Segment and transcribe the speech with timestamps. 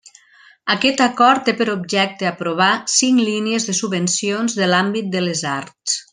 [0.75, 6.01] Aquest Acord té per objecte aprovar cinc línies de subvencions de l'àmbit de les arts.